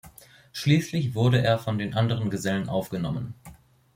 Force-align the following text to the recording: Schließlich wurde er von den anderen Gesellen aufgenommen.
Schließlich 0.51 1.13
wurde 1.13 1.43
er 1.43 1.59
von 1.59 1.77
den 1.77 1.93
anderen 1.93 2.31
Gesellen 2.31 2.69
aufgenommen. 2.69 3.35